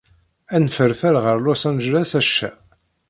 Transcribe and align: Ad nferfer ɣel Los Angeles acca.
Ad 0.55 0.61
nferfer 0.63 1.15
ɣel 1.25 1.39
Los 1.41 1.63
Angeles 1.69 2.11
acca. 2.19 2.49